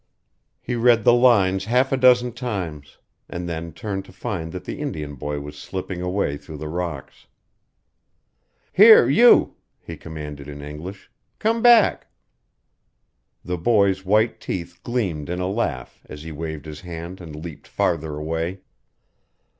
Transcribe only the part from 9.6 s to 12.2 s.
he commanded, in English. "Come back!"